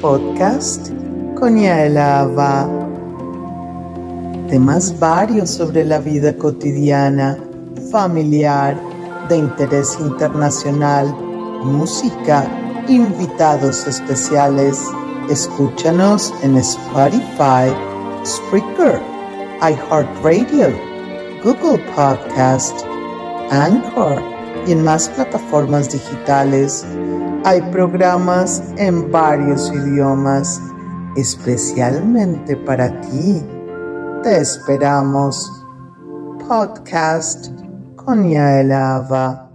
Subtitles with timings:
[0.00, 0.88] podcast
[1.38, 2.68] con Yaelava.
[4.48, 7.38] Temas varios sobre la vida cotidiana,
[7.90, 8.76] familiar,
[9.28, 11.14] de interés internacional,
[11.62, 12.48] música,
[12.88, 14.82] invitados especiales.
[15.28, 17.70] Escúchanos en Spotify,
[18.24, 19.00] Spreaker,
[19.60, 20.68] iHeartRadio,
[21.44, 22.80] Google Podcast,
[23.50, 24.20] Anchor
[24.66, 26.84] y en más plataformas digitales.
[27.42, 30.60] Hay programas en varios idiomas,
[31.16, 33.42] especialmente para ti.
[34.22, 35.50] Te esperamos.
[36.46, 37.48] Podcast
[37.96, 39.50] con Yael Ava.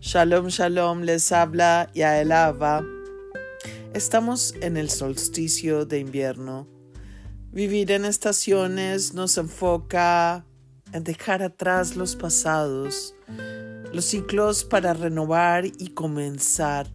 [0.00, 3.03] Shalom, shalom, les habla Yael Ava.
[3.94, 6.66] Estamos en el solsticio de invierno.
[7.52, 10.44] Vivir en estaciones nos enfoca
[10.92, 13.14] en dejar atrás los pasados,
[13.92, 16.88] los ciclos para renovar y comenzar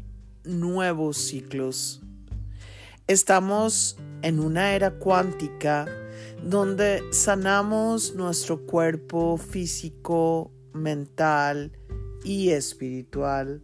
[0.43, 2.01] nuevos ciclos.
[3.07, 5.85] Estamos en una era cuántica
[6.43, 11.71] donde sanamos nuestro cuerpo físico, mental
[12.25, 13.63] y espiritual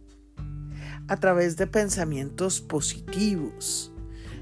[1.08, 3.92] a través de pensamientos positivos,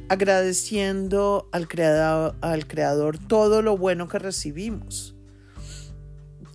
[0.09, 5.15] agradeciendo al creador, al creador todo lo bueno que recibimos.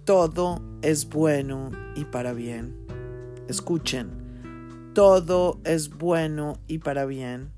[0.06, 2.76] Todo es bueno y para bien.
[3.48, 4.10] Escuchen,
[4.94, 7.52] todo es bueno y para bien.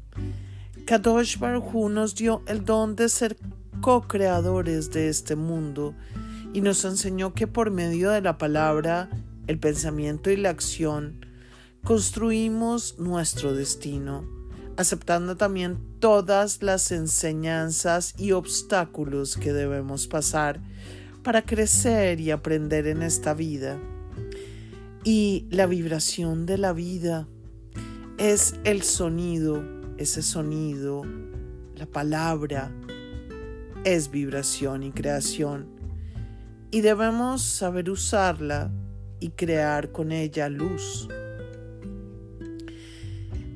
[0.86, 3.38] Kadosh Baruj nos dio el don de ser
[3.80, 5.96] co-creadores de este mundo
[6.54, 9.10] y nos enseñó que por medio de la palabra,
[9.48, 11.26] el pensamiento y la acción,
[11.84, 14.24] construimos nuestro destino,
[14.78, 20.62] aceptando también todas las enseñanzas y obstáculos que debemos pasar
[21.24, 23.80] para crecer y aprender en esta vida.
[25.04, 27.28] Y la vibración de la vida
[28.18, 29.64] es el sonido,
[29.98, 31.04] ese sonido,
[31.76, 32.72] la palabra,
[33.84, 35.68] es vibración y creación.
[36.70, 38.72] Y debemos saber usarla
[39.20, 41.10] y crear con ella luz.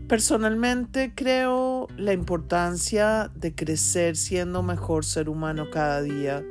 [0.08, 6.44] Personalmente creo la importancia de crecer siendo mejor ser humano cada día.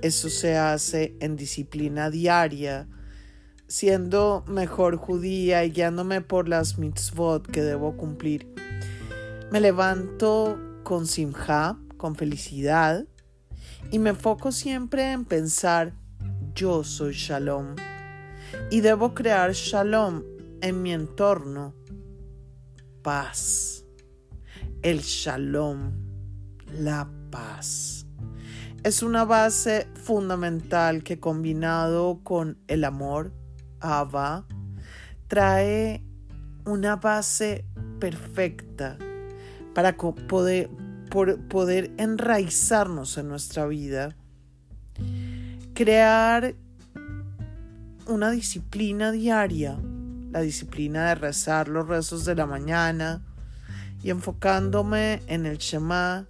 [0.00, 2.86] Eso se hace en disciplina diaria,
[3.66, 8.46] siendo mejor judía y guiándome por las mitzvot que debo cumplir.
[9.50, 13.06] Me levanto con simja, con felicidad,
[13.90, 15.94] y me enfoco siempre en pensar
[16.54, 17.74] yo soy shalom
[18.70, 20.22] y debo crear shalom
[20.60, 21.74] en mi entorno
[23.06, 23.84] paz,
[24.82, 25.92] el shalom,
[26.72, 28.04] la paz.
[28.82, 33.32] Es una base fundamental que combinado con el amor,
[33.78, 34.44] Ava,
[35.28, 36.02] trae
[36.64, 37.64] una base
[38.00, 38.98] perfecta
[39.72, 40.68] para poder,
[41.48, 44.16] poder enraizarnos en nuestra vida,
[45.74, 46.56] crear
[48.08, 49.78] una disciplina diaria
[50.36, 53.22] la disciplina de rezar los rezos de la mañana
[54.02, 56.26] y enfocándome en el Shema,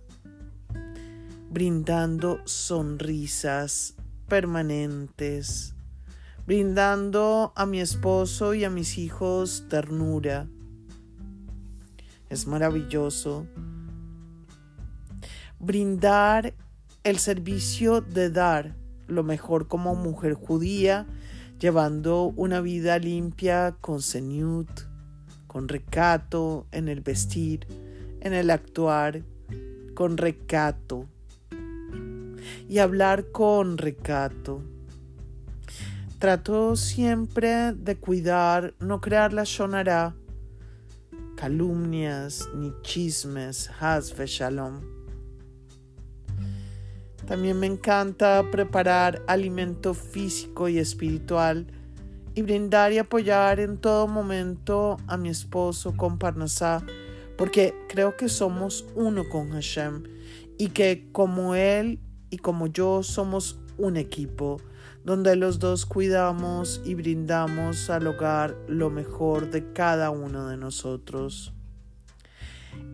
[1.50, 3.94] brindando sonrisas
[4.28, 5.74] permanentes,
[6.46, 10.46] brindando a mi esposo y a mis hijos ternura.
[12.30, 13.48] Es maravilloso
[15.58, 16.54] brindar
[17.02, 18.76] el servicio de dar
[19.08, 21.08] lo mejor como mujer judía
[21.58, 24.68] llevando una vida limpia con seniut,
[25.46, 27.66] con recato en el vestir,
[28.20, 29.22] en el actuar,
[29.94, 31.08] con recato
[32.68, 34.62] y hablar con recato.
[36.18, 40.14] Trato siempre de cuidar, no crear la shonara,
[41.36, 44.95] calumnias ni chismes, hasve shalom
[47.26, 51.66] también me encanta preparar alimento físico y espiritual
[52.34, 56.84] y brindar y apoyar en todo momento a mi esposo con Parnasá,
[57.36, 60.04] porque creo que somos uno con Hashem
[60.58, 61.98] y que como él
[62.30, 64.58] y como yo somos un equipo
[65.04, 71.52] donde los dos cuidamos y brindamos al hogar lo mejor de cada uno de nosotros.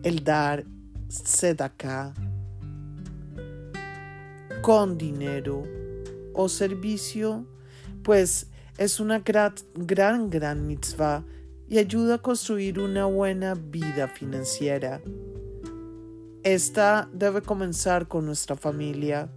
[0.03, 0.63] El dar
[1.59, 2.13] acá
[4.63, 5.63] con dinero
[6.33, 7.45] o servicio,
[8.01, 11.25] pues es una gran, gran, gran mitzvah
[11.67, 15.01] y ayuda a construir una buena vida financiera.
[16.43, 19.29] esta debe comenzar con nuestra familia.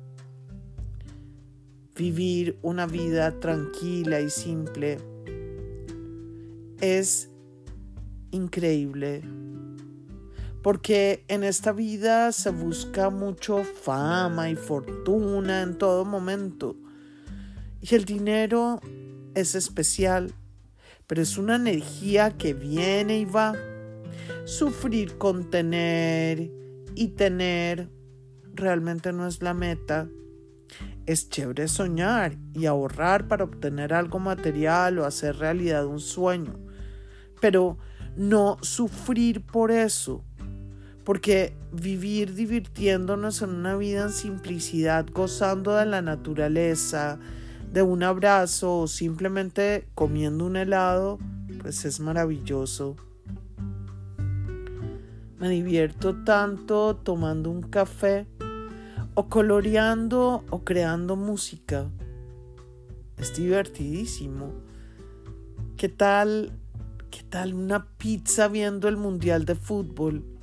[1.96, 4.98] Vivir una vida tranquila y simple
[6.80, 7.30] es
[8.30, 9.22] increíble.
[10.66, 16.74] Porque en esta vida se busca mucho fama y fortuna en todo momento.
[17.80, 18.80] Y el dinero
[19.36, 20.34] es especial,
[21.06, 23.54] pero es una energía que viene y va.
[24.44, 26.50] Sufrir con tener
[26.96, 27.88] y tener
[28.52, 30.08] realmente no es la meta.
[31.06, 36.58] Es chévere soñar y ahorrar para obtener algo material o hacer realidad un sueño,
[37.40, 37.78] pero
[38.16, 40.24] no sufrir por eso,
[41.06, 47.20] porque vivir divirtiéndonos en una vida en simplicidad, gozando de la naturaleza,
[47.72, 51.20] de un abrazo o simplemente comiendo un helado,
[51.62, 52.96] pues es maravilloso.
[55.38, 58.26] Me divierto tanto tomando un café
[59.14, 61.86] o coloreando o creando música.
[63.16, 64.50] Es divertidísimo.
[65.76, 66.50] ¿Qué tal,
[67.12, 70.35] qué tal una pizza viendo el Mundial de Fútbol?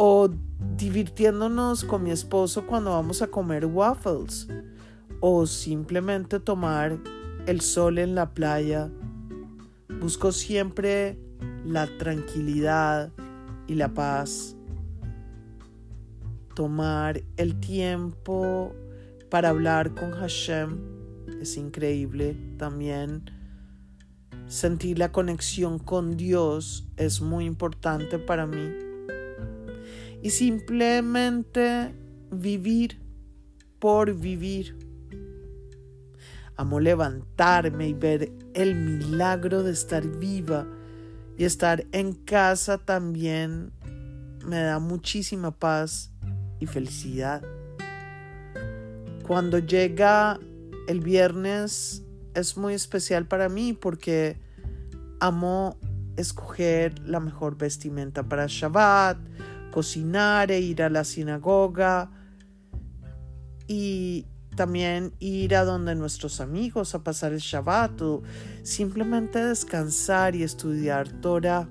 [0.00, 0.28] O
[0.76, 4.46] divirtiéndonos con mi esposo cuando vamos a comer waffles
[5.18, 6.96] o simplemente tomar
[7.46, 8.92] el sol en la playa.
[10.00, 11.18] Busco siempre
[11.64, 13.10] la tranquilidad
[13.66, 14.54] y la paz.
[16.54, 18.72] Tomar el tiempo
[19.30, 20.78] para hablar con Hashem
[21.40, 23.24] es increíble también.
[24.46, 28.87] Sentir la conexión con Dios es muy importante para mí.
[30.22, 31.94] Y simplemente
[32.30, 33.00] vivir
[33.78, 34.76] por vivir.
[36.56, 40.66] Amo levantarme y ver el milagro de estar viva
[41.36, 43.70] y estar en casa también
[44.44, 46.10] me da muchísima paz
[46.58, 47.42] y felicidad.
[49.26, 50.40] Cuando llega
[50.88, 52.02] el viernes
[52.34, 54.40] es muy especial para mí porque
[55.20, 55.78] amo
[56.16, 59.18] escoger la mejor vestimenta para Shabbat,
[59.70, 62.10] cocinar e ir a la sinagoga
[63.66, 64.26] y
[64.56, 68.22] también ir a donde nuestros amigos a pasar el Shabbat o
[68.62, 71.68] simplemente descansar y estudiar Torah.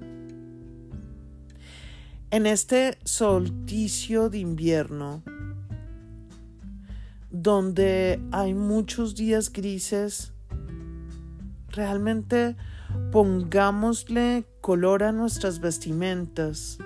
[2.31, 5.23] En este solsticio de invierno,
[7.29, 10.31] donde hay muchos días grises,
[11.69, 12.55] realmente
[13.11, 16.77] pongámosle color a nuestras vestimentas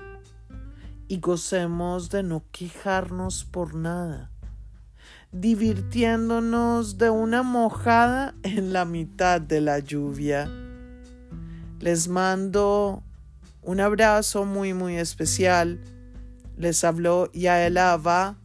[1.12, 4.32] y gocemos de no quejarnos por nada
[5.34, 10.50] divirtiéndonos de una mojada en la mitad de la lluvia.
[11.80, 13.04] Les mando
[13.62, 15.82] un abrazo muy muy especial.
[16.56, 18.38] Les habló Yael Ava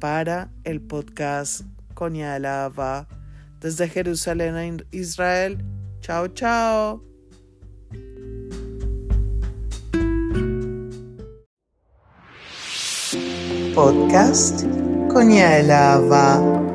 [0.00, 1.62] para el podcast
[1.94, 3.06] con Yael Ava
[3.60, 5.64] desde Jerusalén, Israel.
[6.00, 7.17] Chao, chao.
[13.78, 14.66] Podcast
[15.08, 16.67] con Yael Ava.